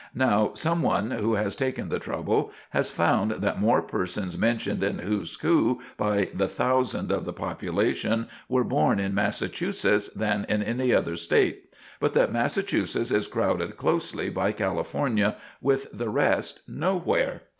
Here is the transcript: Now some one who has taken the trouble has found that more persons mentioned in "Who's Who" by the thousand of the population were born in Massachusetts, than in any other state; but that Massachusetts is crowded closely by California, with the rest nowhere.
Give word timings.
Now 0.15 0.53
some 0.55 0.81
one 0.81 1.11
who 1.11 1.35
has 1.35 1.55
taken 1.55 1.89
the 1.89 1.99
trouble 1.99 2.51
has 2.71 2.89
found 2.89 3.33
that 3.33 3.61
more 3.61 3.83
persons 3.83 4.35
mentioned 4.35 4.81
in 4.83 4.97
"Who's 4.97 5.39
Who" 5.41 5.79
by 5.95 6.29
the 6.33 6.47
thousand 6.47 7.11
of 7.11 7.23
the 7.23 7.33
population 7.33 8.27
were 8.49 8.63
born 8.63 8.99
in 8.99 9.13
Massachusetts, 9.13 10.07
than 10.09 10.47
in 10.49 10.63
any 10.63 10.91
other 10.91 11.15
state; 11.15 11.75
but 11.99 12.13
that 12.13 12.33
Massachusetts 12.33 13.11
is 13.11 13.27
crowded 13.27 13.77
closely 13.77 14.31
by 14.31 14.53
California, 14.53 15.35
with 15.61 15.85
the 15.93 16.09
rest 16.09 16.61
nowhere. 16.67 17.43